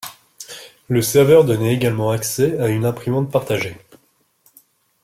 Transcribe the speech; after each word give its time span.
Le 0.87 1.03
serveur 1.03 1.45
donnait 1.45 1.75
également 1.75 2.09
accès 2.09 2.57
à 2.59 2.69
une 2.69 2.85
imprimante 2.85 3.29
partagée. 3.29 3.77